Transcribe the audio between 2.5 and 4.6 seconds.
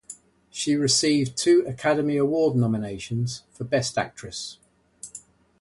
nominations for Best Actress.